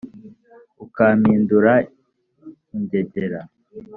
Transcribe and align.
ukampindura 0.85 1.73
ingegera 2.75 3.41